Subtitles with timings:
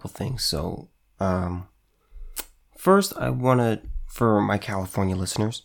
[0.00, 0.42] couple things.
[0.42, 0.88] So,
[1.18, 1.68] um,
[2.74, 5.64] first, I want to, for my California listeners,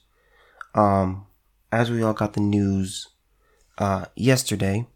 [0.74, 1.28] um,
[1.72, 3.08] as we all got the news
[3.78, 4.88] uh, yesterday,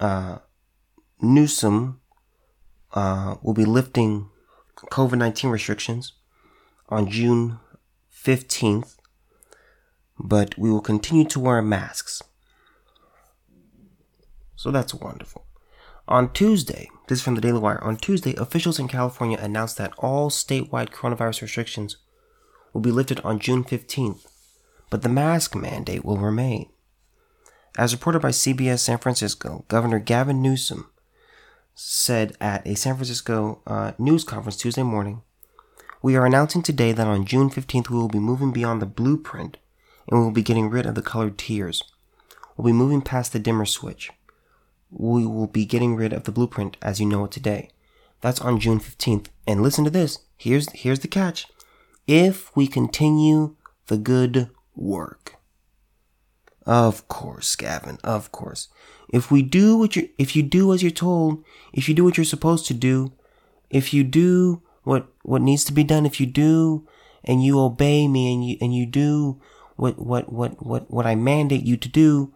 [0.00, 0.38] uh,
[1.20, 2.00] Newsom
[2.92, 4.30] uh, will be lifting
[4.76, 6.14] COVID 19 restrictions
[6.88, 7.60] on June
[8.12, 8.96] 15th,
[10.18, 12.20] but we will continue to wear masks.
[14.56, 15.45] So that's wonderful.
[16.08, 19.92] On Tuesday, this is from the Daily Wire, on Tuesday, officials in California announced that
[19.98, 21.96] all statewide coronavirus restrictions
[22.72, 24.24] will be lifted on June 15th,
[24.88, 26.68] but the mask mandate will remain.
[27.76, 30.88] As reported by CBS San Francisco, Governor Gavin Newsom
[31.74, 35.22] said at a San Francisco uh, news conference Tuesday morning
[36.02, 39.56] We are announcing today that on June 15th we will be moving beyond the blueprint
[40.08, 41.82] and we will be getting rid of the colored tiers.
[42.56, 44.12] We'll be moving past the dimmer switch.
[44.90, 47.70] We will be getting rid of the blueprint as you know it today.
[48.20, 49.26] That's on June 15th.
[49.46, 50.20] And listen to this.
[50.36, 51.46] Here's here's the catch.
[52.06, 53.56] If we continue
[53.86, 55.36] the good work.
[56.64, 58.68] Of course, Gavin, of course.
[59.12, 62.16] If we do what you if you do as you're told, if you do what
[62.16, 63.12] you're supposed to do,
[63.70, 66.86] if you do what what needs to be done, if you do
[67.24, 69.40] and you obey me and you and you do
[69.76, 72.32] what what what what what I mandate you to do,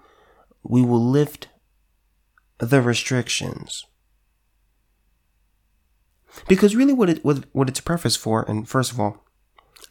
[0.62, 1.48] we will lift
[2.60, 3.86] the restrictions.
[6.46, 9.24] Because really what it what, what it's preface for, and first of all,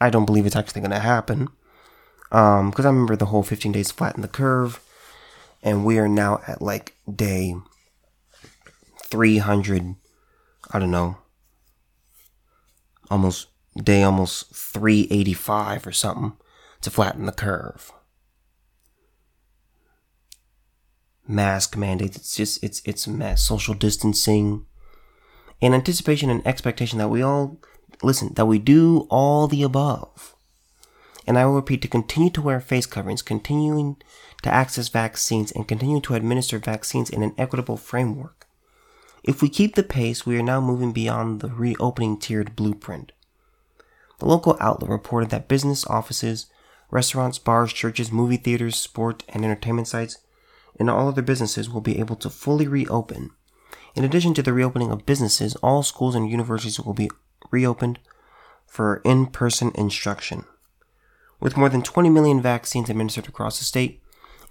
[0.00, 1.48] I don't believe it's actually gonna happen.
[2.32, 4.80] Um, because I remember the whole 15 days flatten the curve,
[5.62, 7.54] and we are now at like day
[9.04, 9.96] 300.
[10.72, 11.18] I don't know,
[13.10, 16.32] almost day almost 385 or something
[16.80, 17.92] to flatten the curve.
[21.30, 22.16] Mask mandates.
[22.16, 23.42] It's just it's it's a mess.
[23.42, 24.66] Social distancing.
[25.60, 27.60] In anticipation and expectation that we all
[28.02, 30.34] listen, that we do all the above
[31.30, 33.96] and I will repeat to continue to wear face coverings, continuing
[34.42, 38.48] to access vaccines, and continue to administer vaccines in an equitable framework.
[39.22, 43.12] If we keep the pace, we are now moving beyond the reopening tiered blueprint.
[44.18, 46.46] The local outlet reported that business offices,
[46.90, 50.18] restaurants, bars, churches, movie theaters, sport, and entertainment sites,
[50.80, 53.30] and all other businesses will be able to fully reopen.
[53.94, 57.10] In addition to the reopening of businesses, all schools and universities will be
[57.50, 57.98] reopened
[58.66, 60.44] for in person instruction.
[61.38, 64.02] With more than 20 million vaccines administered across the state,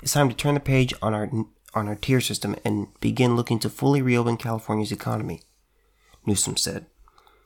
[0.04, 1.30] it's time to turn the page on our
[1.76, 5.42] on our tier system and begin looking to fully reopen California's economy,
[6.26, 6.88] Newsom said.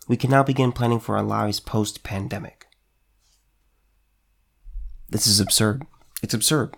[0.08, 2.68] We can now begin planning for our lives post pandemic.
[5.10, 5.86] This is absurd.
[6.22, 6.78] It's absurd.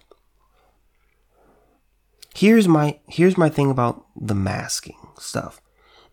[2.35, 5.61] Here's my here's my thing about the masking stuff.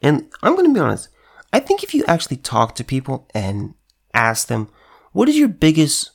[0.01, 1.09] And I'm going to be honest.
[1.53, 3.75] I think if you actually talk to people and
[4.15, 4.69] ask them,
[5.13, 6.13] what is your biggest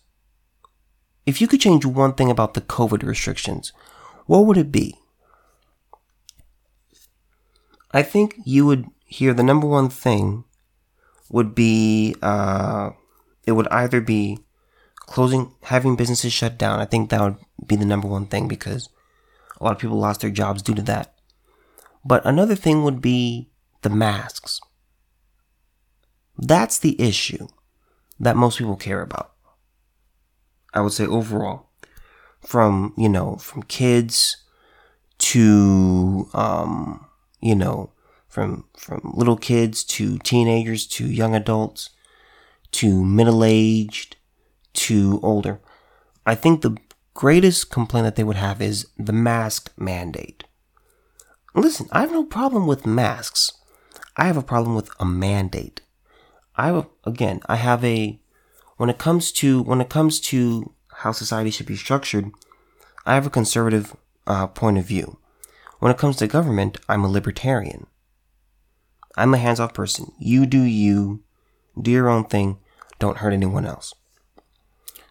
[1.26, 3.74] if you could change one thing about the COVID restrictions,
[4.28, 4.96] what would it be?
[7.92, 10.46] I think you would hear the number one thing
[11.30, 12.92] would be uh,
[13.46, 14.40] it would either be
[14.96, 16.80] closing, having businesses shut down.
[16.80, 18.88] I think that would be the number one thing because
[19.60, 21.14] a lot of people lost their jobs due to that.
[22.06, 23.50] But another thing would be
[23.82, 24.62] the masks.
[26.38, 27.48] That's the issue
[28.20, 29.34] that most people care about.
[30.74, 31.70] I would say overall,
[32.42, 34.38] from you know from kids
[35.18, 37.08] to um,
[37.42, 37.92] you know
[38.28, 41.90] from from little kids to teenagers to young adults
[42.72, 44.18] to middle aged
[44.74, 45.60] to older.
[46.26, 46.78] I think the
[47.18, 50.44] greatest complaint that they would have is the mask mandate.
[51.56, 53.52] Listen, I have no problem with masks.
[54.16, 55.82] I have a problem with a mandate.
[56.56, 58.20] I have again, I have a
[58.78, 62.30] when it comes to when it comes to how society should be structured,
[63.04, 63.96] I have a conservative
[64.28, 65.18] uh, point of view.
[65.80, 67.88] When it comes to government, I'm a libertarian.
[69.16, 70.12] I'm a hands-off person.
[70.20, 71.24] You do you,
[71.82, 72.60] do your own thing,
[73.00, 73.96] don't hurt anyone else.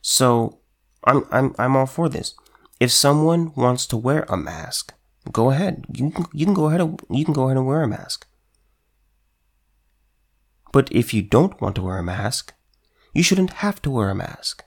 [0.02, 0.60] So,
[1.06, 2.34] I'm I'm I'm all for this.
[2.78, 4.92] If someone wants to wear a mask,
[5.32, 5.86] go ahead.
[5.92, 8.26] You can, you can go ahead and, you can go ahead and wear a mask.
[10.72, 12.52] But if you don't want to wear a mask,
[13.14, 14.64] you shouldn't have to wear a mask.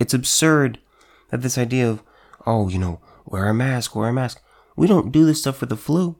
[0.00, 0.80] It's absurd
[1.30, 2.02] that this idea of,
[2.44, 4.42] oh, you know, wear a mask, wear a mask.
[4.74, 6.18] We don't do this stuff for the flu.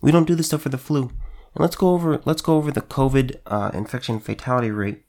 [0.00, 1.10] We don't do this stuff for the flu.
[1.54, 5.04] And let's go over let's go over the COVID uh, infection fatality rate.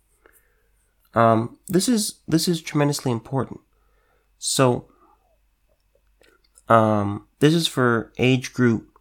[1.16, 3.60] Um, this is this is tremendously important.
[4.40, 4.88] So,
[6.70, 8.94] um, this is for age group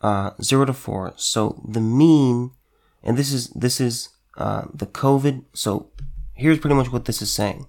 [0.00, 1.12] uh, zero to four.
[1.16, 2.52] So the mean,
[3.02, 5.44] and this is this is uh, the COVID.
[5.52, 5.90] So
[6.34, 7.66] here's pretty much what this is saying.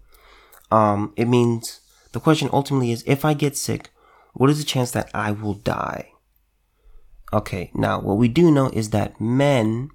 [0.72, 1.82] Um, it means
[2.12, 3.90] the question ultimately is if I get sick,
[4.34, 6.12] what is the chance that I will die?
[7.34, 9.90] Okay, now what we do know is that men,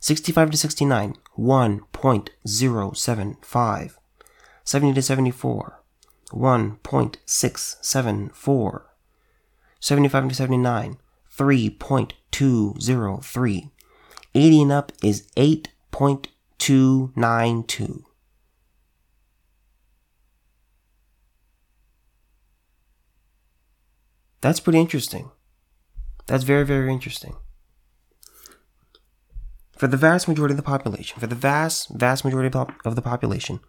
[0.00, 3.94] 65 to 69, 1.075.
[4.64, 5.83] 70 to 74,
[6.34, 8.82] 1.674.
[9.80, 10.98] 75 to 79,
[11.36, 13.70] 3.203.
[14.34, 18.04] 80 and up is 8.292.
[24.40, 25.30] That's pretty interesting.
[26.26, 27.36] That's very, very interesting.
[29.76, 33.60] For the vast majority of the population, for the vast, vast majority of the population,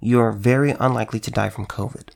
[0.00, 2.10] you are very unlikely to die from COVID.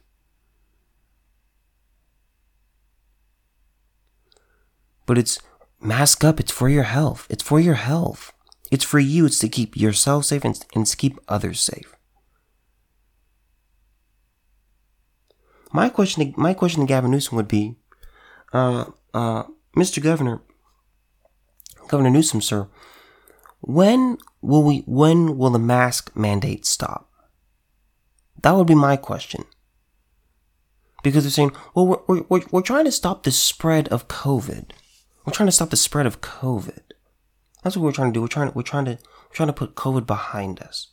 [5.07, 5.41] But it's
[5.81, 6.39] mask up.
[6.39, 7.27] It's for your health.
[7.31, 8.33] It's for your health.
[8.71, 9.27] It's for you.
[9.27, 11.97] It's to keep yourself safe and, and to keep others safe.
[15.73, 17.77] My question, to, my question to Gavin Newsom would be,
[18.53, 19.45] uh, uh,
[19.77, 20.03] Mr.
[20.03, 20.43] Governor,
[21.89, 22.69] Governor Newsom, sir,
[23.61, 27.10] when will we, when will the mask mandate stop?
[28.43, 29.45] That would be my question.
[31.03, 34.71] Because they're saying, well, we're, we're, we're trying to stop the spread of COVID.
[35.25, 36.81] We're trying to stop the spread of COVID.
[37.63, 38.23] That's what we're trying to do.
[38.23, 40.89] We're trying we're trying to, we're trying to put COVID behind us.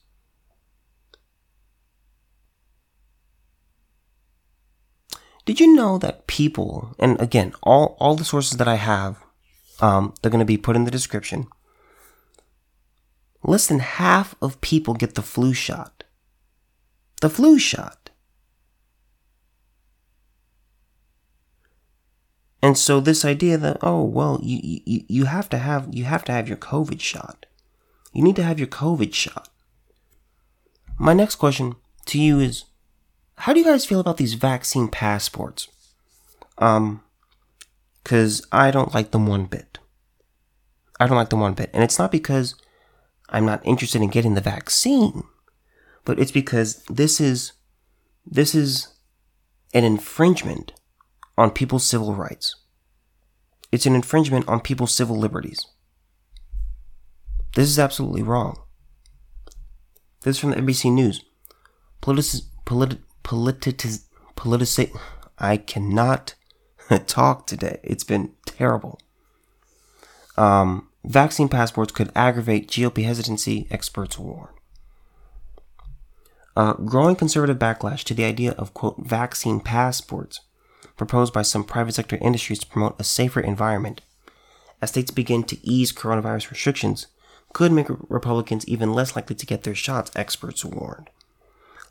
[5.46, 9.16] Did you know that people, and again, all, all the sources that I have,
[9.80, 11.48] um, they're going to be put in the description.
[13.44, 15.97] Less than half of people get the flu shot.
[17.22, 18.10] The flu shot.
[22.62, 26.24] And so this idea that oh well you, you you have to have you have
[26.26, 27.46] to have your COVID shot.
[28.14, 29.50] You need to have your COVID shot.
[30.98, 31.76] My next question
[32.08, 32.66] to you is
[33.38, 35.68] how do you guys feel about these vaccine passports?
[36.58, 37.04] Um
[38.04, 39.80] cuz I don't like them one bit.
[41.00, 41.70] I don't like them one bit.
[41.74, 42.56] And it's not because
[43.30, 45.24] I'm not interested in getting the vaccine,
[46.08, 47.52] but it's because this is
[48.26, 48.88] this is
[49.74, 50.72] an infringement
[51.38, 52.56] on people's civil rights.
[53.74, 55.68] It's an infringement on people's civil liberties.
[57.56, 58.58] This is absolutely wrong.
[60.22, 61.26] This is from the NBC News.
[62.00, 64.06] Politic, politi, politiciz,
[64.38, 64.94] politic,
[65.38, 66.36] I cannot
[67.08, 67.82] talk today.
[67.84, 69.02] It's been terrible.
[70.38, 74.57] Um, vaccine passports could aggravate GOP hesitancy, experts warn.
[76.58, 80.40] Uh, growing conservative backlash to the idea of, quote, vaccine passports
[80.96, 84.02] proposed by some private sector industries to promote a safer environment,
[84.82, 87.06] as states begin to ease coronavirus restrictions,
[87.54, 91.12] could make Republicans even less likely to get their shots, experts warned.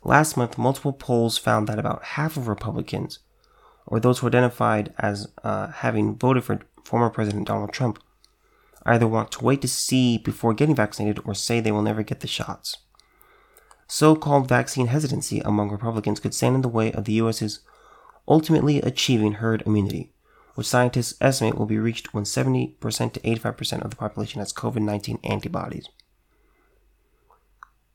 [0.03, 3.19] Last month, multiple polls found that about half of Republicans,
[3.85, 8.03] or those who identified as uh, having voted for former President Donald Trump,
[8.85, 12.19] either want to wait to see before getting vaccinated or say they will never get
[12.19, 12.79] the shots.
[13.97, 17.61] So called vaccine hesitancy among Republicans could stand in the way of the U.S.'s
[18.27, 20.13] ultimately achieving herd immunity,
[20.53, 24.83] which scientists estimate will be reached when 70% to 85% of the population has COVID
[24.83, 25.89] 19 antibodies.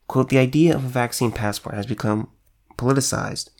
[0.09, 2.29] Quote, the idea of a vaccine passport has become
[2.77, 3.51] politicized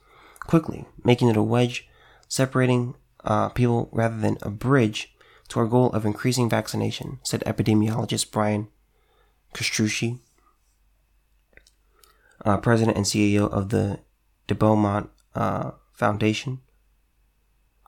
[0.41, 1.87] quickly, making it a wedge
[2.27, 5.15] separating uh, people rather than a bridge
[5.47, 8.67] to our goal of increasing vaccination, said epidemiologist Brian
[9.53, 10.19] Castrucci,
[12.45, 13.99] uh, president and CEO of the
[14.47, 16.59] De Beaumont uh, Foundation,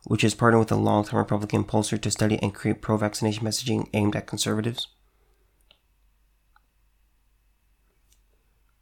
[0.06, 4.16] which is partnered with a long-term Republican pollster to study and create pro-vaccination messaging aimed
[4.16, 4.88] at conservatives.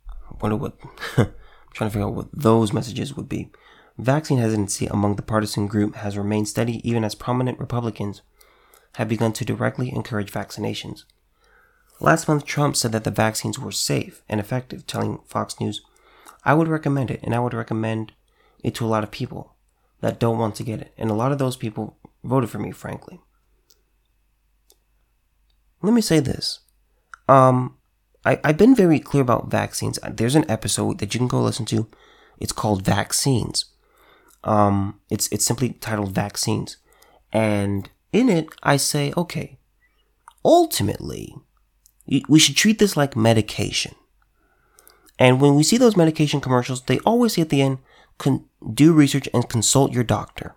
[0.09, 0.77] I wonder what
[1.17, 1.33] I'm
[1.73, 3.51] trying to figure out what those messages would be.
[3.97, 8.21] Vaccine hesitancy among the partisan group has remained steady even as prominent Republicans
[8.95, 11.03] have begun to directly encourage vaccinations.
[11.99, 15.81] Last month, Trump said that the vaccines were safe and effective, telling Fox News,
[16.43, 18.13] I would recommend it, and I would recommend
[18.63, 19.55] it to a lot of people
[20.01, 20.93] that don't want to get it.
[20.97, 23.21] And a lot of those people voted for me, frankly.
[25.81, 26.59] Let me say this.
[27.27, 27.77] Um,
[28.25, 29.99] I, I've been very clear about vaccines.
[30.09, 31.87] There's an episode that you can go listen to.
[32.39, 33.65] It's called Vaccines.
[34.43, 36.77] Um, it's it's simply titled Vaccines.
[37.31, 39.59] And in it, I say, okay,
[40.43, 41.35] ultimately,
[42.05, 43.95] we should treat this like medication.
[45.19, 47.79] And when we see those medication commercials, they always say at the end,
[48.73, 50.55] do research and consult your doctor.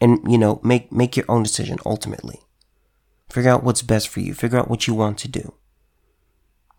[0.00, 2.40] And, you know, make, make your own decision ultimately.
[3.30, 4.34] Figure out what's best for you.
[4.34, 5.54] Figure out what you want to do.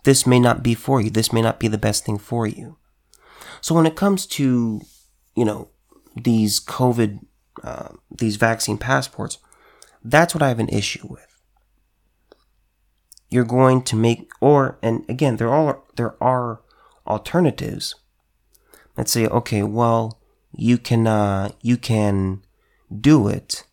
[0.03, 1.09] This may not be for you.
[1.09, 2.77] This may not be the best thing for you.
[3.61, 4.81] So when it comes to,
[5.35, 5.69] you know,
[6.15, 7.19] these COVID,
[7.63, 9.39] uh, these vaccine passports,
[10.03, 11.34] that's what I have an issue with
[13.29, 16.61] you're going to make or and again there are there are
[17.07, 17.95] alternatives
[18.97, 20.19] let's say okay well
[20.57, 22.41] you can uh you can
[23.01, 23.65] do it.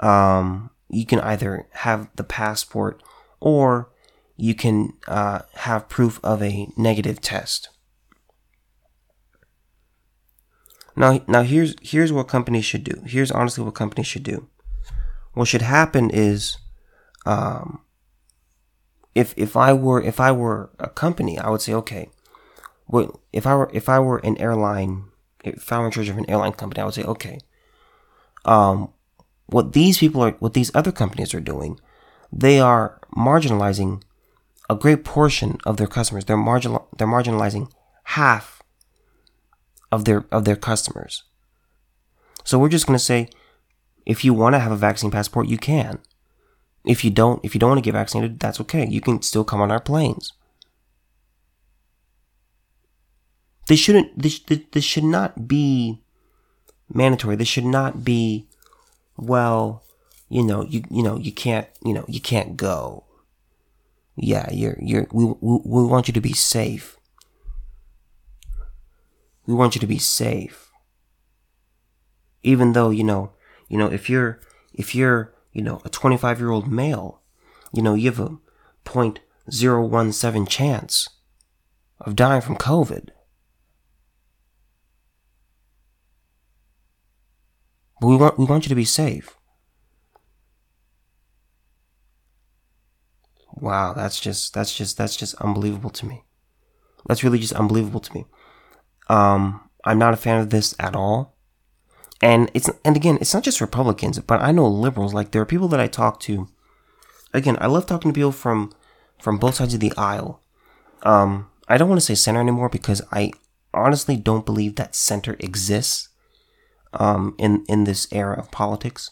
[0.00, 3.02] Um you can either have the passport
[3.40, 3.90] or
[4.36, 7.70] you can uh, have proof of a negative test.
[10.94, 13.02] Now now here's here's what companies should do.
[13.04, 14.48] Here's honestly what companies should do.
[15.34, 16.56] What should happen is
[17.26, 17.80] um,
[19.16, 22.10] if if I were if I were a company, I would say, okay,
[22.86, 25.06] well, if I were if I were an airline,
[25.42, 27.38] if I were in charge of an airline company, I would say, okay,
[28.44, 28.92] um,
[29.46, 31.80] what these people are, what these other companies are doing,
[32.30, 34.02] they are marginalizing
[34.68, 36.26] a great portion of their customers.
[36.26, 37.70] They're marginal, they're marginalizing
[38.20, 38.62] half
[39.90, 41.22] of their of their customers.
[42.44, 43.30] So we're just going to say,
[44.04, 46.00] if you want to have a vaccine passport, you can.
[46.86, 48.86] If you don't, if you don't want to get vaccinated, that's okay.
[48.86, 50.32] You can still come on our planes.
[53.66, 54.16] This shouldn't.
[54.16, 56.00] This this should not be
[56.88, 57.34] mandatory.
[57.34, 58.46] This should not be.
[59.16, 59.82] Well,
[60.28, 61.66] you know, you you know, you can't.
[61.84, 63.04] You know, you can't go.
[64.14, 65.08] Yeah, you're you're.
[65.12, 66.96] We we, we want you to be safe.
[69.44, 70.70] We want you to be safe.
[72.44, 73.32] Even though you know,
[73.68, 74.38] you know, if you're
[74.72, 77.22] if you're you know, a 25 year old male,
[77.72, 78.36] you know, you have a
[78.84, 81.08] 0.017 chance
[81.98, 83.08] of dying from COVID.
[87.98, 89.34] But we want, we want you to be safe.
[93.54, 96.24] Wow, that's just, that's just, that's just unbelievable to me.
[97.08, 98.26] That's really just unbelievable to me.
[99.08, 101.35] Um, I'm not a fan of this at all
[102.20, 105.46] and it's and again it's not just republicans but i know liberals like there are
[105.46, 106.48] people that i talk to.
[107.34, 108.72] Again i love talking to people from
[109.18, 110.40] from both sides of the aisle.
[111.02, 113.32] Um i don't want to say center anymore because i
[113.74, 116.08] honestly don't believe that center exists
[116.94, 119.10] um in in this era of politics.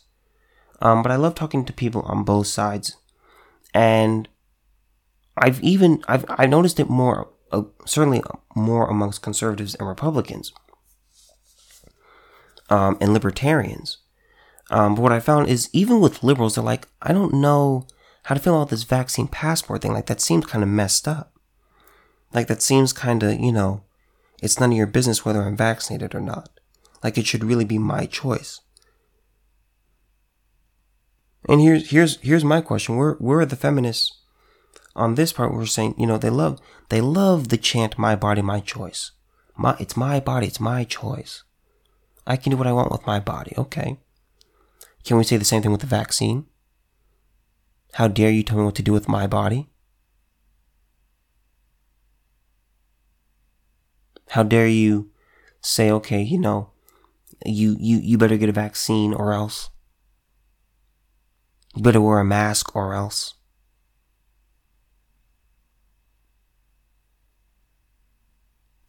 [0.80, 2.96] Um but i love talking to people on both sides.
[3.74, 4.28] And
[5.36, 8.22] i've even i've i noticed it more uh, certainly
[8.54, 10.52] more amongst conservatives and republicans
[12.70, 13.98] um, and libertarians.
[14.70, 17.86] Um, but what I found is even with liberals, they're like, I don't know
[18.24, 19.92] how to fill out this vaccine passport thing.
[19.92, 21.34] Like that seems kind of messed up.
[22.32, 23.84] Like that seems kind of, you know,
[24.42, 26.48] it's none of your business whether I'm vaccinated or not.
[27.02, 28.60] Like it should really be my choice.
[31.48, 34.20] And here's here's here's my question: Where where are the feminists
[34.96, 35.52] on this part?
[35.52, 39.12] We're saying, you know, they love they love the chant "My body, my choice."
[39.56, 41.44] My it's my body, it's my choice.
[42.26, 43.52] I can do what I want with my body.
[43.56, 43.98] Okay.
[45.04, 46.46] Can we say the same thing with the vaccine?
[47.94, 49.68] How dare you tell me what to do with my body?
[54.30, 55.10] How dare you
[55.60, 56.70] say, okay, you know,
[57.44, 59.70] you you you better get a vaccine or else.
[61.76, 63.34] You better wear a mask or else.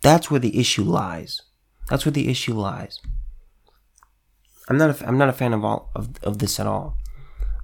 [0.02, 1.42] That's where the issue lies.
[1.90, 3.00] That's where the issue lies.
[4.68, 6.98] I'm not a, I'm not a fan of all of, of this at all.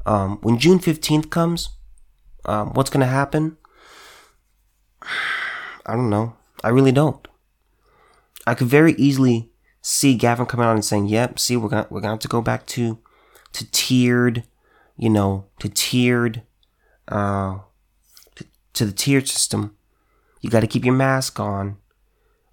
[0.06, 1.70] Um, when June 15th comes,
[2.46, 3.58] um, what's going to happen?
[5.86, 6.36] I don't know.
[6.64, 7.28] I really don't.
[8.46, 12.02] I could very easily see Gavin coming out and saying, "Yep, see, we're gonna we're
[12.02, 13.00] gonna have to go back to
[13.54, 14.44] to tiered,
[14.98, 16.44] you know, to tiered,
[17.08, 17.60] uh,
[18.36, 19.76] to, to the tiered system.
[20.42, 21.78] You got to keep your mask on.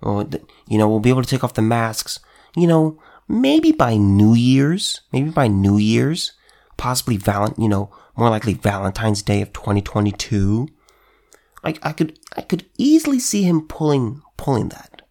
[0.00, 0.28] Or
[0.66, 2.20] you know, we'll be able to take off the masks.
[2.56, 6.32] You know, maybe by New Year's, maybe by New Year's,
[6.76, 10.68] possibly Valent, you know, more likely Valentine's Day of 2022."
[11.64, 15.02] I, I could I could easily see him pulling pulling that.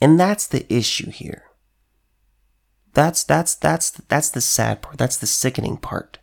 [0.00, 1.44] And that's the issue here.
[2.94, 4.98] That's that's that's that's the sad part.
[4.98, 6.18] That's the sickening part.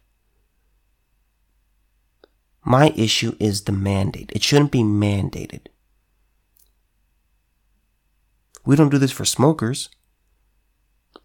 [2.63, 4.31] My issue is the mandate.
[4.35, 5.67] It shouldn't be mandated.
[8.65, 9.89] We don't do this for smokers.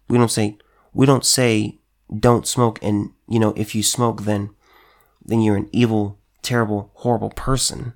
[0.07, 0.57] We don't say
[0.93, 1.79] we don't say
[2.19, 4.51] don't smoke and you know if you smoke then
[5.23, 7.93] then you're an evil terrible, horrible person.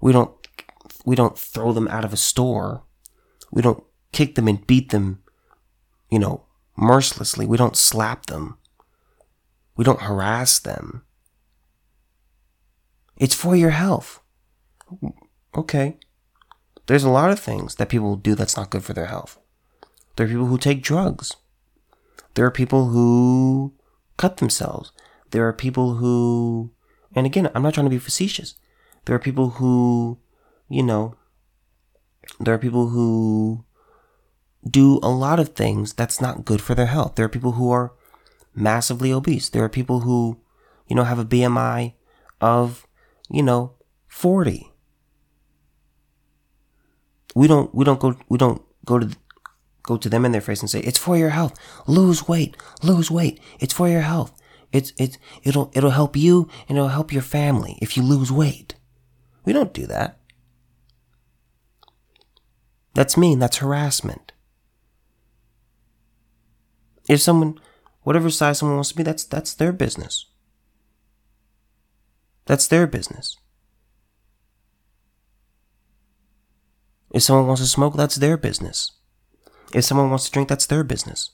[0.00, 0.30] We don't
[1.04, 2.84] we don't throw them out of a store.
[3.50, 3.82] We don't
[4.12, 5.22] kick them and beat them,
[6.10, 6.44] you know,
[6.76, 7.46] mercilessly.
[7.46, 8.58] We don't slap them.
[9.76, 11.02] We don't harass them.
[13.16, 14.20] It's for your health.
[15.56, 15.98] Okay.
[16.86, 19.38] There's a lot of things that people do that's not good for their health.
[20.16, 21.36] There are people who take drugs.
[22.34, 23.74] There are people who
[24.16, 24.92] cut themselves.
[25.30, 26.72] There are people who
[27.14, 28.54] and again, I'm not trying to be facetious.
[29.04, 30.18] There are people who,
[30.68, 31.16] you know,
[32.40, 33.64] there are people who
[34.68, 37.16] do a lot of things that's not good for their health.
[37.16, 37.92] There are people who are
[38.54, 39.48] massively obese.
[39.48, 40.40] There are people who,
[40.88, 41.94] you know, have a BMI
[42.40, 42.86] of,
[43.28, 43.74] you know,
[44.08, 44.70] 40.
[47.34, 49.16] We don't, we don't go, we don't go to,
[49.82, 51.58] go to them in their face and say, it's for your health.
[51.86, 53.40] Lose weight, lose weight.
[53.60, 54.32] It's for your health.
[54.72, 58.74] It's it's it'll it'll help you and it'll help your family if you lose weight.
[59.44, 60.18] We don't do that.
[62.94, 64.32] That's mean, that's harassment.
[67.08, 67.60] If someone
[68.02, 70.26] whatever size someone wants to be, that's that's their business.
[72.46, 73.36] That's their business.
[77.12, 78.92] If someone wants to smoke, that's their business.
[79.74, 81.30] If someone wants to drink, that's their business.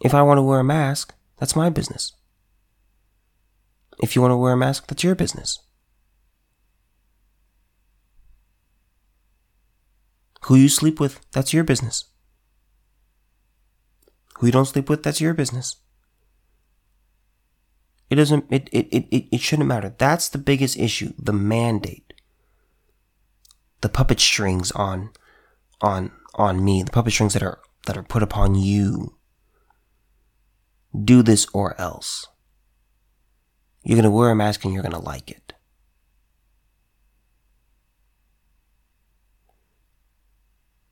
[0.00, 2.12] If I want to wear a mask, that's my business.
[4.02, 5.60] If you want to wear a mask, that's your business.
[10.44, 12.06] Who you sleep with, that's your business.
[14.38, 15.76] Who you don't sleep with, that's your business.
[18.08, 19.94] It doesn't it, it, it, it shouldn't matter.
[19.96, 22.12] That's the biggest issue, the mandate.
[23.82, 25.10] The puppet strings on
[25.80, 29.16] on on me, the puppet strings that are that are put upon you
[31.04, 32.26] do this or else.
[33.82, 35.54] You're to wear a mask and you're to like it.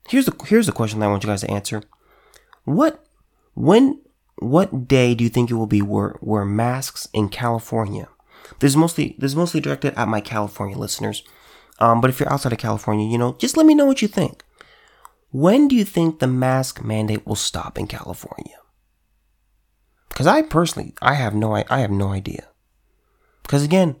[0.07, 1.83] Here's the here's the question that I want you guys to answer.
[2.63, 3.05] What
[3.53, 4.01] when
[4.37, 8.07] what day do you think it will be wear, wear masks in California?
[8.59, 11.23] This is mostly this is mostly directed at my California listeners.
[11.77, 14.07] Um, but if you're outside of California, you know, just let me know what you
[14.07, 14.43] think.
[15.31, 18.57] When do you think the mask mandate will stop in California?
[20.09, 22.47] Because I personally, I have no, I have no idea.
[23.43, 23.97] Because again,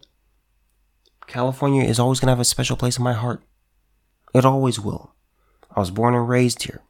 [1.27, 3.43] California is always gonna have a special place in my heart.
[4.33, 5.13] It always will.
[5.75, 6.81] I was born and raised here.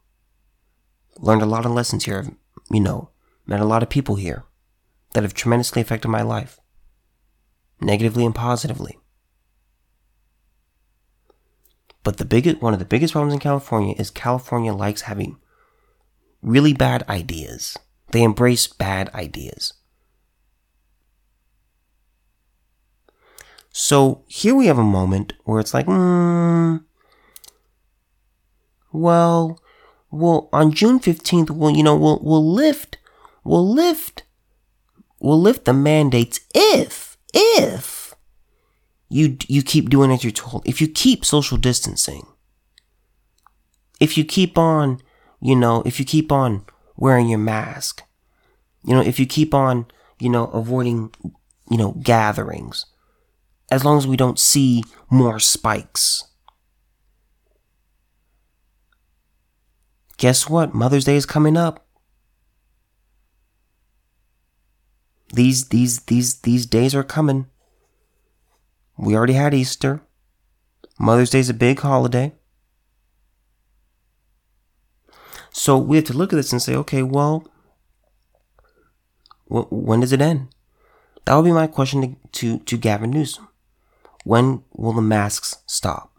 [1.18, 2.20] Learned a lot of lessons here.
[2.20, 2.32] I've,
[2.72, 3.10] You know,
[3.46, 4.46] met a lot of people here
[5.14, 6.60] that have tremendously affected my life,
[7.82, 8.99] negatively and positively.
[12.04, 15.38] But the biggest, one of the biggest problems in California is California likes having
[16.42, 17.78] really bad ideas.
[18.12, 19.74] They embrace bad ideas.
[23.72, 26.84] So here we have a moment where it's like, mm,
[28.92, 29.60] well,
[30.12, 32.98] well, on June 15th, well, you know, we'll, we'll lift,
[33.44, 34.24] we'll lift,
[35.20, 38.09] we'll lift the mandates if, if
[39.10, 40.68] you, you keep doing as you're told.
[40.68, 42.26] If you keep social distancing,
[44.00, 45.02] if you keep on,
[45.42, 48.04] you know, if you keep on wearing your mask.
[48.84, 49.88] You know, if you keep on,
[50.20, 51.14] you know, avoiding,
[51.70, 52.86] you know, gatherings,
[53.72, 56.30] as long as we don't see more spikes.
[60.20, 60.76] guess what?
[60.76, 61.88] Mother's Day is coming up.
[65.34, 67.48] These these these these days are coming.
[69.00, 70.02] We already had Easter.
[71.00, 72.34] Mother's Day is a big holiday.
[75.52, 77.48] So we have to look at this and say, okay, well,
[79.48, 80.50] when does it end?
[81.24, 83.48] That would be my question to, to, to Gavin Newsom.
[84.26, 86.12] When will the masks stop?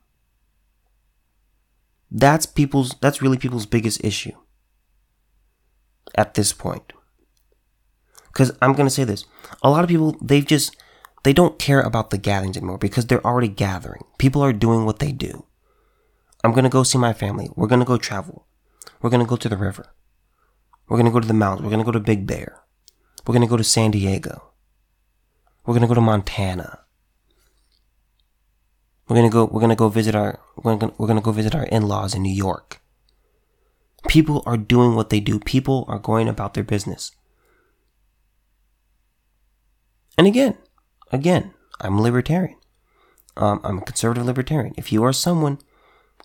[2.10, 4.32] That's people's, that's really people's biggest issue
[6.14, 6.94] at this point.
[8.28, 9.26] Because I'm going to say this.
[9.62, 10.74] A lot of people, they've just,
[11.22, 14.04] they don't care about the gatherings anymore because they're already gathering.
[14.18, 15.46] People are doing what they do.
[16.42, 17.50] I'm going to go see my family.
[17.54, 18.46] We're going to go travel.
[19.02, 19.92] We're going to go to the river.
[20.88, 21.64] We're going to go to the mountains.
[21.64, 22.62] We're going to go to Big Bear.
[23.26, 24.50] We're going to go to San Diego.
[25.64, 26.80] We're going to go to Montana.
[29.08, 31.32] We're going to go we're going to go visit our we're going we're to go
[31.32, 32.80] visit our in-laws in New York.
[34.08, 35.38] People are doing what they do.
[35.40, 37.12] People are going about their business.
[40.16, 40.56] And again,
[41.12, 42.56] again, I'm a libertarian.
[43.36, 44.74] Um, I'm a conservative libertarian.
[44.76, 45.58] If you are someone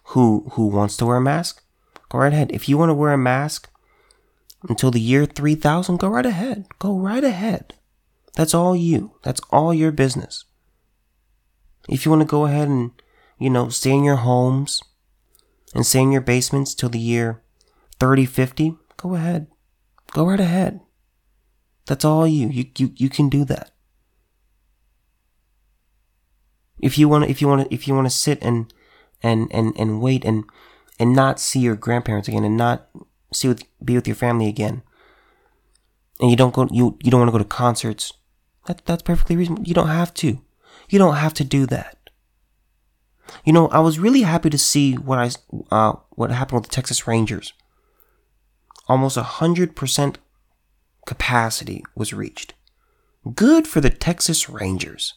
[0.10, 1.64] who who wants to wear a mask,
[2.10, 2.52] go right ahead.
[2.52, 3.70] If you want to wear a mask
[4.68, 6.66] until the year 3000, go right ahead.
[6.80, 7.74] Go right ahead.
[8.36, 9.16] That's all you.
[9.24, 10.46] That's all your business.
[11.88, 12.92] If you want to go ahead and,
[13.40, 14.82] you know, stay in your homes
[15.74, 17.42] and stay in your basements till the year
[18.00, 19.48] 3050, go ahead.
[20.14, 20.82] Go right ahead.
[21.86, 22.48] That's all you.
[22.50, 23.72] You, you, you can do that.
[26.80, 28.74] If you want to, if you want to, if you want to sit and,
[29.24, 30.44] and, and, and wait and,
[31.00, 32.88] and not see your grandparents again and not
[33.34, 34.82] see with, be with your family again.
[36.20, 38.14] And you don't go, you, you don't want to go to concerts.
[38.68, 39.64] That, that's perfectly reasonable.
[39.64, 40.42] You don't have to.
[40.90, 41.98] You don't have to do that.
[43.44, 45.32] You know, I was really happy to see what I,
[45.72, 47.54] uh, what happened with the Texas Rangers.
[48.88, 50.20] Almost a hundred percent
[51.06, 52.54] capacity was reached.
[53.34, 55.16] Good for the Texas Rangers.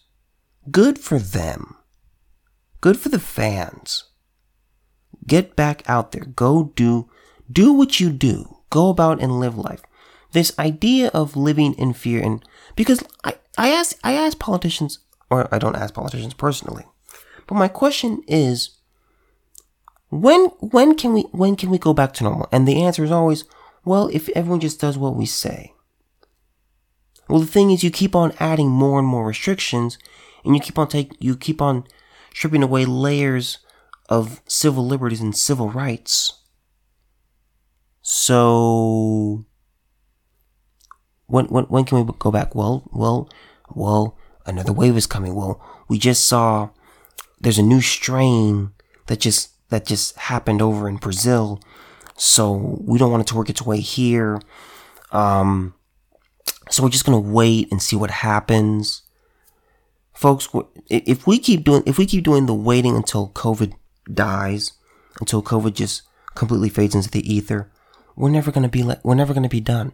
[0.70, 1.76] Good for them.
[2.81, 4.04] Good for the fans.
[5.26, 6.24] Get back out there.
[6.24, 7.09] Go do
[7.50, 8.59] do what you do.
[8.70, 9.83] Go about and live life.
[10.33, 12.44] This idea of living in fear and
[12.76, 15.00] because I, I ask I ask politicians
[15.31, 16.85] or I don't ask politicians personally.
[17.46, 18.78] But my question is
[20.11, 22.48] when when can we when can we go back to normal?
[22.52, 23.44] And the answer is always,
[23.85, 25.74] well, if everyone just does what we say.
[27.28, 29.98] Well, the thing is you keep on adding more and more restrictions
[30.44, 31.85] and you keep on take you keep on
[32.35, 33.59] stripping away layers
[34.09, 36.38] of civil liberties and civil rights
[38.11, 39.44] so
[41.27, 42.55] when when when can we go back?
[42.55, 43.29] Well, well,
[43.70, 45.35] well, another wave is coming.
[45.35, 46.70] Well, we just saw
[47.38, 48.72] there's a new strain
[49.09, 51.61] that just that just happened over in Brazil.
[52.16, 54.40] So we don't want it to work its way here.
[55.12, 55.74] Um,
[56.70, 59.03] so we're just gonna wait and see what happens,
[60.18, 60.48] folks.
[60.90, 63.74] If we keep doing if we keep doing the waiting until COVID
[64.12, 64.72] dies,
[65.20, 66.02] until COVID just
[66.35, 67.70] completely fades into the ether,
[68.16, 69.92] we're never going to be let, we're never going to be done.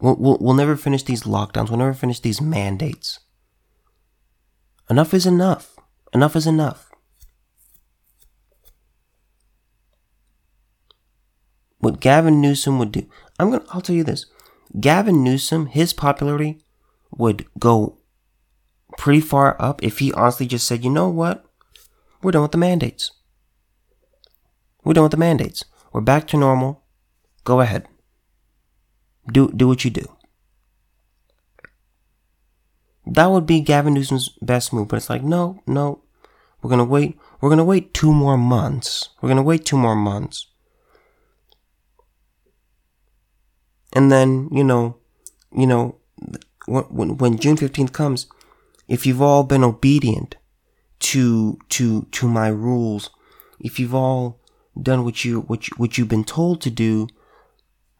[0.00, 1.68] We'll, we'll, we'll never finish these lockdowns.
[1.68, 3.20] We'll never finish these mandates.
[4.88, 5.76] Enough is enough.
[6.12, 6.90] Enough is enough.
[11.78, 14.26] What Gavin Newsom would do, I'm gonna, I'll tell you this.
[14.80, 16.62] Gavin Newsom, his popularity
[17.10, 17.98] would go
[18.98, 21.44] pretty far up if he honestly just said, you know what?
[22.22, 23.12] We're done with the mandates.
[24.84, 25.64] We're done with the mandates.
[25.92, 26.82] We're back to normal.
[27.44, 27.86] Go ahead.
[29.30, 30.06] Do do what you do.
[33.06, 36.02] That would be Gavin Newsom's best move, but it's like, no, no.
[36.62, 37.18] We're gonna wait.
[37.40, 39.08] We're gonna wait two more months.
[39.20, 40.46] We're gonna wait two more months.
[43.92, 44.98] And then, you know,
[45.56, 45.96] you know,
[46.70, 48.26] when, when June 15th comes,
[48.88, 50.36] if you've all been obedient
[51.00, 53.10] to, to, to my rules,
[53.60, 54.40] if you've all
[54.80, 57.08] done what you what you, what you've been told to do,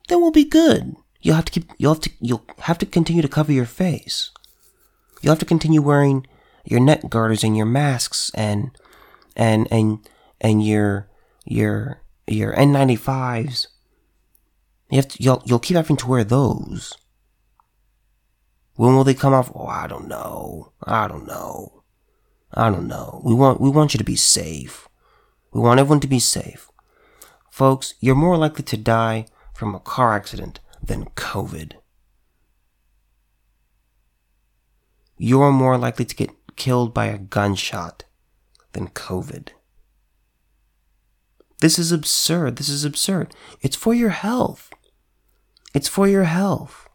[0.08, 0.94] then we'll be good.
[1.20, 4.30] You'll have to keep you'll have to you'll have to continue to cover your face.
[5.20, 6.26] You'll have to continue wearing
[6.64, 8.70] your neck garters and your masks and
[9.36, 10.08] and and
[10.40, 11.08] and your
[11.44, 13.66] your your N95s.
[14.90, 16.94] You have to, you'll you'll keep having to wear those.
[18.74, 19.52] When will they come off?
[19.54, 20.72] Oh, I don't know.
[20.82, 21.82] I don't know.
[22.52, 23.20] I don't know.
[23.24, 24.88] We want we want you to be safe.
[25.52, 26.70] We want everyone to be safe.
[27.50, 31.72] Folks, you're more likely to die from a car accident than COVID.
[35.18, 38.04] You're more likely to get killed by a gunshot
[38.72, 39.48] than COVID.
[41.60, 42.56] This is absurd.
[42.56, 43.34] This is absurd.
[43.60, 44.70] It's for your health.
[45.74, 46.88] It's for your health.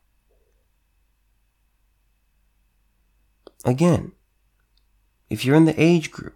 [3.66, 4.14] Again,
[5.30, 6.36] if you're in the age group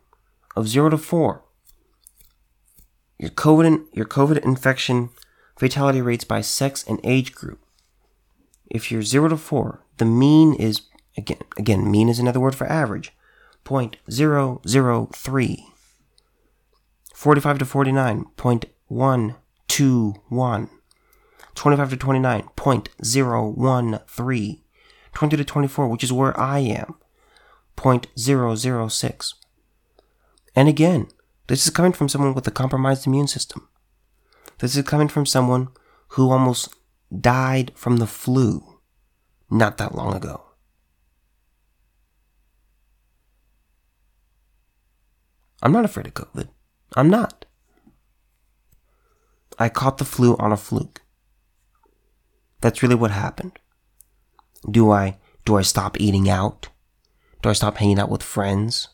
[0.55, 1.43] of 0 to 4,
[3.19, 5.11] your COVID, your COVID infection
[5.57, 7.59] fatality rates by sex and age group.
[8.65, 10.81] If you're 0 to 4, the mean is,
[11.15, 13.13] again, again mean is another word for average,
[13.65, 15.63] 0.003.
[17.13, 20.69] 45 to 49, 0.121.
[21.55, 24.59] 25 to 29, 0.013.
[25.11, 26.93] 20 to 24, which is where I am,
[27.79, 29.33] 0.006.
[30.55, 31.07] And again,
[31.47, 33.69] this is coming from someone with a compromised immune system.
[34.59, 35.69] This is coming from someone
[36.09, 36.75] who almost
[37.17, 38.79] died from the flu
[39.49, 40.43] not that long ago.
[45.61, 46.49] I'm not afraid of COVID.
[46.95, 47.45] I'm not.
[49.57, 51.01] I caught the flu on a fluke.
[52.61, 53.59] That's really what happened.
[54.69, 56.69] Do I do I stop eating out?
[57.41, 58.89] Do I stop hanging out with friends?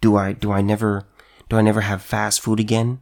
[0.00, 1.06] Do I do I never
[1.48, 3.00] do I never have fast food again?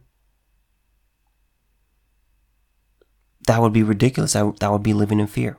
[3.45, 4.33] That would be ridiculous.
[4.33, 5.57] That, would be living in fear.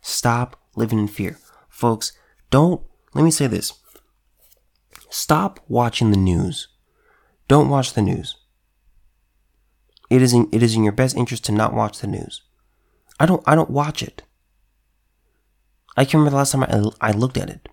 [0.00, 1.38] Stop living in fear.
[1.68, 2.12] Folks,
[2.50, 2.82] don't,
[3.14, 3.72] let me say this.
[5.08, 6.68] Stop watching the news.
[7.48, 8.36] Don't watch the news.
[10.10, 12.42] It is in, it is in your best interest to not watch the news.
[13.18, 14.22] I don't, I don't watch it.
[15.96, 17.68] I can't remember the last time I, I looked at it.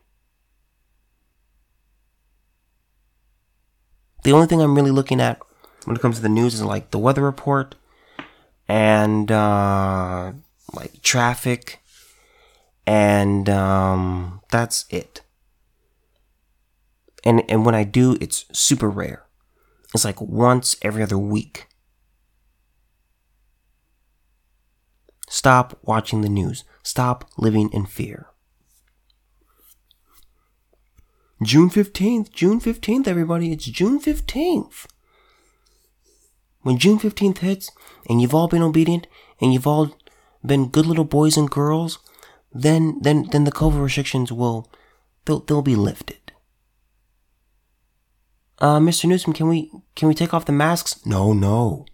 [4.23, 5.39] The only thing I'm really looking at
[5.85, 7.75] when it comes to the news is like the weather report
[8.67, 10.33] and uh,
[10.73, 11.81] like traffic,
[12.85, 15.21] and um, that's it.
[17.23, 19.25] And and when I do, it's super rare.
[19.93, 21.67] It's like once every other week.
[25.29, 26.63] Stop watching the news.
[26.83, 28.28] Stop living in fear.
[31.41, 33.53] June 15th, June 15th, everybody.
[33.53, 34.85] It's June 15th.
[36.63, 37.71] When June 15th hits
[38.09, 39.07] and you've all been obedient
[39.39, 39.95] and you've all
[40.45, 41.99] been good little boys and girls,
[42.51, 44.69] then then then the COVID restrictions will
[45.23, 46.33] they'll they'll be lifted.
[48.57, 49.05] Uh, Mr.
[49.05, 51.05] Newsom, can we can we take off the masks?
[51.05, 51.85] No, no.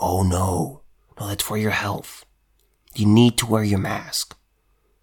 [0.00, 0.80] Oh no.
[1.20, 2.24] No, that's for your health.
[2.94, 4.38] You need to wear your mask.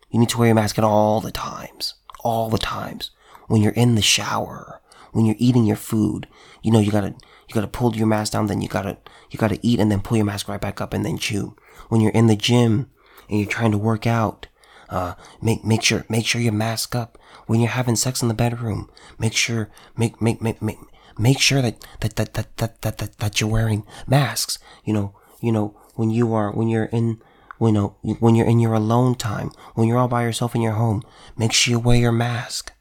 [0.10, 1.94] You need to wear your mask at all the times.
[2.24, 3.12] All the times
[3.48, 6.28] when you're in the shower, when you're eating your food,
[6.62, 7.16] you know, you gotta,
[7.48, 8.98] you gotta pull your mask down, then you gotta,
[9.30, 11.56] you gotta eat and then pull your mask right back up and then chew.
[11.90, 12.90] When you're in the gym
[13.30, 14.48] and you're trying to work out,
[14.90, 17.18] uh, make, make sure, make sure you mask up.
[17.48, 20.78] When you're having sex in the bedroom, make sure, make, make, make, make,
[21.18, 24.60] make sure that, that, that, that, that, that, that, that you're wearing masks.
[24.84, 27.22] You know, you know, when you are, when you're in,
[27.60, 30.74] you know, when you're in your alone time, when you're all by yourself in your
[30.74, 31.02] home,
[31.38, 32.72] make sure you wear your mask.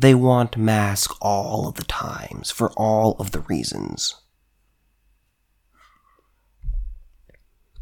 [0.00, 4.14] They want mask all of the times for all of the reasons.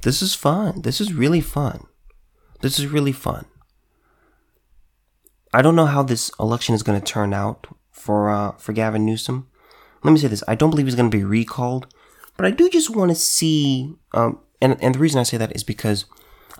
[0.03, 0.83] This is fun.
[0.83, 1.87] This is really fun.
[2.61, 3.47] This is really fun.
[5.55, 9.07] I don't know how this election is going to turn out for uh, for Gavin
[9.07, 9.47] Newsom.
[10.03, 11.87] Let me say this: I don't believe he's going to be recalled,
[12.37, 13.95] but I do just want to see.
[14.13, 16.05] Um, and and the reason I say that is because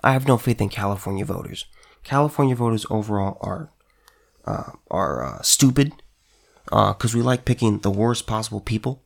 [0.05, 1.65] I have no faith in California voters.
[2.05, 3.73] California voters overall are
[4.49, 5.93] uh, are uh, stupid
[6.65, 9.03] because uh, we like picking the worst possible people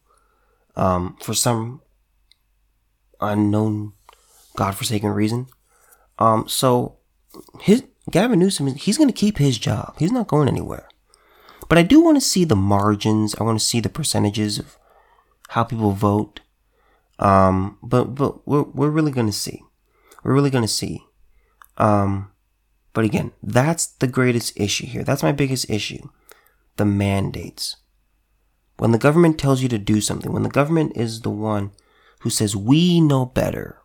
[0.76, 1.82] um, for some
[3.22, 3.94] unknown,
[4.56, 5.48] godforsaken reason.
[6.20, 6.98] Um, so
[7.62, 9.96] his Gavin Newsom, he's going to keep his job.
[9.98, 10.90] He's not going anywhere.
[11.70, 13.36] But I do want to see the margins.
[13.40, 14.78] I want to see the percentages of
[15.50, 16.42] how people vote.
[17.20, 19.62] Um, but but we're we're really going to see.
[20.24, 21.04] We're really going to see.
[21.78, 22.33] Um,
[22.94, 25.04] but again, that's the greatest issue here.
[25.04, 26.10] That's my biggest issue.
[26.78, 27.78] The mandates.
[28.78, 31.72] When the government tells you to do something, when the government is the one
[32.22, 33.80] who says, we know better.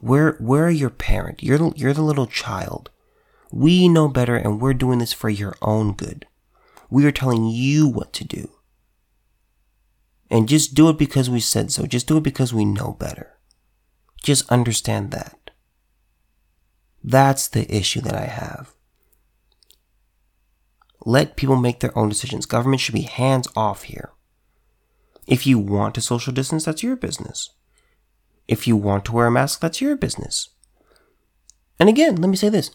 [0.00, 1.42] We're, we're your parent.
[1.42, 2.90] You're you're the little child.
[3.50, 6.26] We know better and we're doing this for your own good.
[6.90, 8.50] We are telling you what to do.
[10.30, 11.86] And just do it because we said so.
[11.86, 13.38] Just do it because we know better.
[14.22, 15.43] Just understand that.
[17.04, 18.74] That's the issue that I have.
[21.04, 22.46] Let people make their own decisions.
[22.46, 24.12] Government should be hands off here.
[25.26, 27.50] If you want to social distance, that's your business.
[28.48, 30.48] If you want to wear a mask, that's your business.
[31.78, 32.70] And again, let me say this.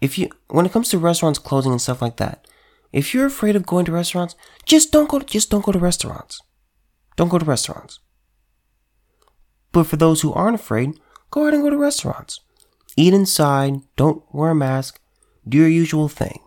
[0.00, 2.46] If you when it comes to restaurants closing and stuff like that,
[2.92, 4.34] if you're afraid of going to restaurants,
[4.66, 6.40] just don't go to, just don't go to restaurants.
[7.16, 8.00] don't go to restaurants.
[9.72, 10.98] But for those who aren't afraid,
[11.30, 12.40] go ahead and go to restaurants.
[13.00, 15.00] Eat inside, don't wear a mask,
[15.48, 16.38] do your usual thing.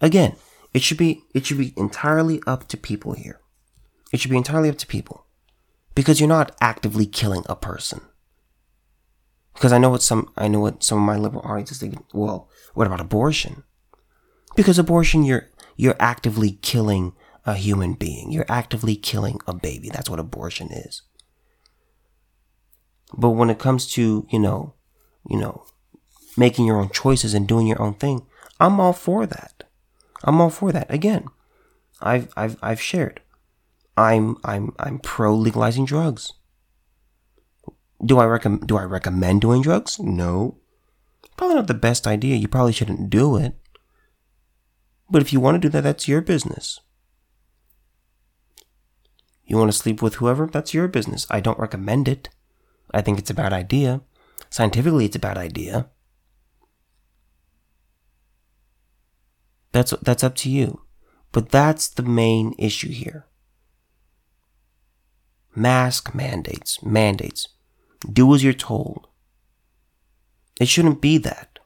[0.00, 0.34] Again,
[0.72, 3.42] it should be it should be entirely up to people here.
[4.14, 5.26] It should be entirely up to people.
[5.94, 8.00] Because you're not actively killing a person.
[9.52, 11.98] Because I know what some I know what some of my liberal audiences think.
[12.14, 13.64] Well, what about abortion?
[14.54, 17.12] Because abortion, you're you're actively killing
[17.44, 18.32] a human being.
[18.32, 19.90] You're actively killing a baby.
[19.90, 21.02] That's what abortion is.
[23.12, 24.75] But when it comes to you know,
[25.28, 25.64] you know,
[26.36, 28.26] making your own choices and doing your own thing,
[28.60, 29.64] I'm all for that.
[30.24, 30.90] I'm all for that.
[30.90, 31.26] Again,
[32.00, 33.20] I've I've I've shared.
[33.96, 36.32] I'm I'm I'm pro legalizing drugs.
[38.04, 39.98] Do I recommend do I recommend doing drugs?
[39.98, 40.58] No.
[41.36, 42.36] Probably not the best idea.
[42.36, 43.54] You probably shouldn't do it.
[45.10, 46.80] But if you want to do that, that's your business.
[49.44, 50.46] You want to sleep with whoever?
[50.46, 51.26] That's your business.
[51.30, 52.28] I don't recommend it.
[52.92, 54.00] I think it's a bad idea.
[54.56, 55.90] Scientifically, it's a bad idea.
[59.72, 60.80] That's that's up to you.
[61.30, 63.26] But that's the main issue here.
[65.54, 67.48] Mask mandates, mandates.
[68.10, 69.08] Do as you're told.
[70.58, 71.58] It shouldn't be that.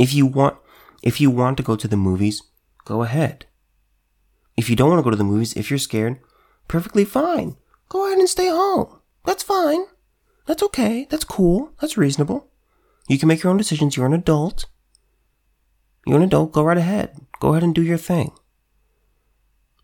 [0.00, 0.56] If you want
[1.00, 2.42] if you want to go to the movies,
[2.84, 3.46] go ahead.
[4.56, 6.18] If you don't want to go to the movies, if you're scared,
[6.66, 7.54] perfectly fine.
[7.88, 8.98] Go ahead and stay home.
[9.24, 9.84] That's fine.
[10.46, 11.06] That's okay.
[11.10, 11.72] That's cool.
[11.80, 12.48] That's reasonable.
[13.08, 13.96] You can make your own decisions.
[13.96, 14.66] You're an adult.
[16.06, 16.52] You're an adult.
[16.52, 17.16] Go right ahead.
[17.40, 18.32] Go ahead and do your thing.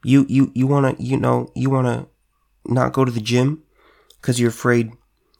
[0.03, 2.07] You you you wanna you know you wanna
[2.65, 3.63] not go to the gym
[4.21, 4.93] because you're afraid,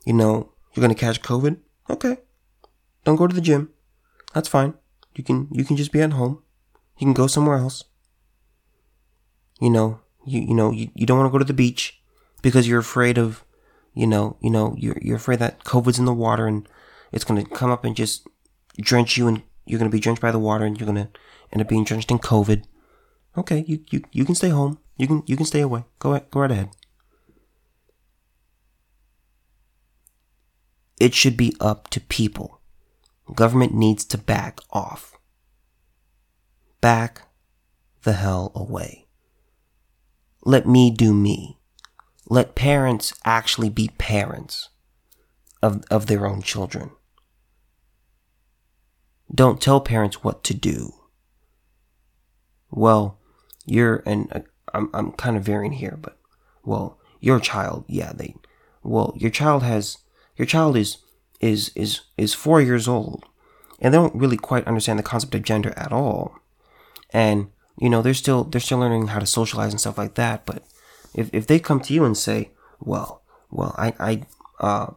[0.05, 1.57] you know, you're gonna catch COVID.
[1.89, 2.17] Okay,
[3.03, 3.69] don't go to the gym.
[4.33, 4.75] That's fine.
[5.15, 6.43] You can you can just be at home.
[6.97, 7.83] You can go somewhere else.
[9.59, 12.01] You know, you you know, you, you don't want to go to the beach
[12.41, 13.43] because you're afraid of,
[13.93, 16.67] you know, you know, you're you're afraid that COVID's in the water and
[17.11, 18.27] it's gonna come up and just
[18.79, 21.09] drench you and you're gonna be drenched by the water and you're gonna
[21.51, 22.63] end up being drenched in COVID.
[23.37, 24.79] Okay, you, you, you can stay home.
[24.97, 25.85] You can you can stay away.
[25.99, 26.69] Go ahead, go right ahead.
[30.99, 32.61] It should be up to people
[33.33, 35.17] Government needs to back off.
[36.81, 37.21] Back
[38.03, 39.07] the hell away.
[40.43, 41.60] Let me do me.
[42.31, 44.69] Let parents actually be parents
[45.61, 46.91] of, of their own children.
[49.35, 50.93] Don't tell parents what to do.
[52.69, 53.19] Well,
[53.65, 54.39] you're, and uh,
[54.73, 56.17] I'm, I'm kind of varying here, but,
[56.63, 58.35] well, your child, yeah, they,
[58.81, 59.97] well, your child has,
[60.37, 60.99] your child is
[61.41, 63.25] is is is four years old,
[63.79, 66.39] and they don't really quite understand the concept of gender at all.
[67.09, 70.45] And you know, they're still they're still learning how to socialize and stuff like that.
[70.45, 70.63] But
[71.13, 74.25] if if they come to you and say, "Well, well, I I
[74.59, 74.93] uh,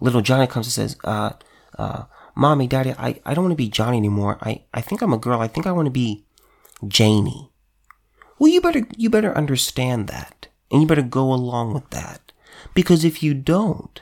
[0.00, 1.32] little Johnny comes and says, uh,
[1.78, 4.38] uh, mommy, daddy, I, I don't want to be Johnny anymore.
[4.40, 5.40] I, I think I'm a girl.
[5.40, 6.24] I think I want to be
[6.86, 7.50] Janie.
[8.38, 10.48] Well, you better, you better understand that.
[10.70, 12.32] And you better go along with that.
[12.74, 14.00] Because if you don't,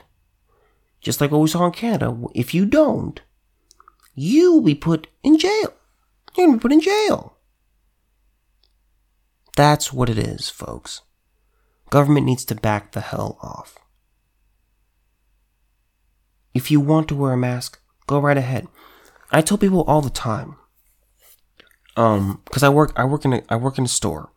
[1.01, 2.17] just like what we saw in Canada.
[2.33, 3.21] If you don't,
[4.15, 5.73] you will be put in jail.
[6.35, 7.37] You're going to be put in jail.
[9.57, 11.01] That's what it is, folks.
[11.91, 13.77] Government needs to back the hell off.
[16.53, 18.67] If you want to wear a mask, go right ahead.
[19.29, 20.55] I tell people all the time,
[21.97, 24.31] um, because I work, I work in a, I work in a store,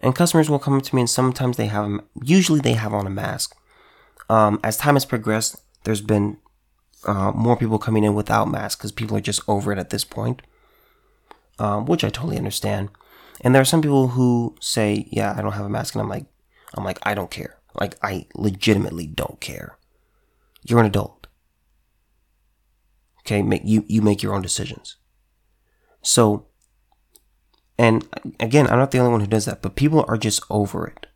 [0.00, 3.06] and customers will come up to me, and sometimes they have, usually they have on
[3.06, 3.56] a mask.
[4.28, 6.36] Um, as time has progressed, there's been
[7.06, 10.04] uh, more people coming in without masks because people are just over it at this
[10.04, 10.42] point,
[11.58, 12.90] um, which I totally understand.
[13.40, 16.08] And there are some people who say, "Yeah, I don't have a mask," and I'm
[16.08, 16.26] like,
[16.74, 17.58] "I'm like, I don't care.
[17.74, 19.78] Like, I legitimately don't care.
[20.62, 21.26] You're an adult.
[23.20, 24.96] Okay, make you you make your own decisions.
[26.02, 26.46] So,
[27.78, 28.06] and
[28.38, 31.06] again, I'm not the only one who does that, but people are just over it.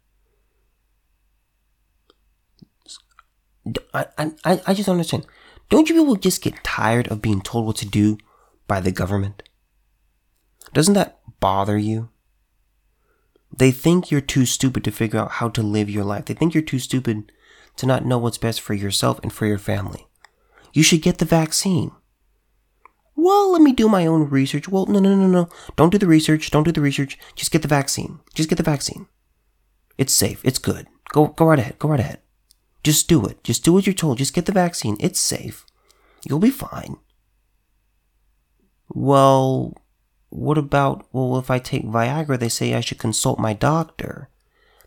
[3.93, 5.27] I, I, I just don't understand.
[5.69, 8.17] Don't you people just get tired of being told what to do
[8.67, 9.43] by the government?
[10.73, 12.09] Doesn't that bother you?
[13.59, 16.27] They think you're too stupid to figure out how to live your life.
[16.27, 17.33] They think you're too stupid
[17.77, 20.07] to not know what's best for yourself and for your family.
[20.73, 21.91] You should get the vaccine.
[23.17, 24.69] Well, let me do my own research.
[24.69, 25.49] Well, no, no, no, no.
[25.75, 26.51] Don't do the research.
[26.51, 27.19] Don't do the research.
[27.35, 28.21] Just get the vaccine.
[28.33, 29.09] Just get the vaccine.
[29.97, 30.41] It's safe.
[30.45, 30.87] It's good.
[31.09, 31.81] Go, go right ahead.
[31.81, 32.21] Go right ahead.
[32.85, 33.43] Just do it.
[33.43, 34.19] Just do what you're told.
[34.19, 34.97] Just get the vaccine.
[35.01, 35.67] It's safe.
[36.25, 36.99] You'll be fine.
[38.89, 39.75] Well,
[40.31, 44.29] what about, well, if I take Viagra, they say I should consult my doctor.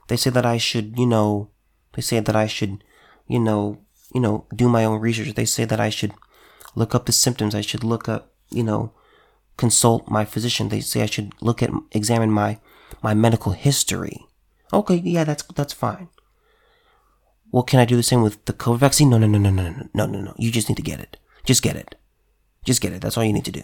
[0.07, 1.49] They say that I should, you know,
[1.93, 2.83] they say that I should,
[3.27, 3.79] you know,
[4.13, 5.33] you know, do my own research.
[5.33, 6.13] They say that I should
[6.75, 7.55] look up the symptoms.
[7.55, 8.93] I should look up, you know,
[9.57, 10.69] consult my physician.
[10.69, 12.59] They say I should look at, examine my,
[13.01, 14.25] my medical history.
[14.73, 16.09] Okay, yeah, that's, that's fine.
[17.51, 19.09] Well, can I do the same with the COVID vaccine?
[19.09, 20.33] No, no, no, no, no, no, no, no, no.
[20.37, 21.17] You just need to get it.
[21.45, 21.95] Just get it.
[22.63, 23.01] Just get it.
[23.01, 23.63] That's all you need to do.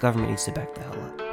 [0.00, 1.25] Government needs to back the hell up.